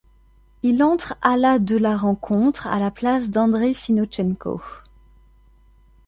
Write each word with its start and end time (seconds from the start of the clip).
Il 0.63 0.81
entre 0.81 1.13
à 1.21 1.37
la 1.37 1.59
de 1.59 1.77
la 1.77 1.95
rencontre, 1.95 2.65
à 2.65 2.79
la 2.79 2.89
place 2.89 3.29
d'Andrei 3.29 3.75
Finonchenko. 3.75 4.59